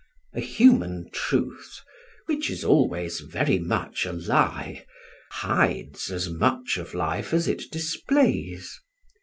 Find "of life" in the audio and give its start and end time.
6.77-7.35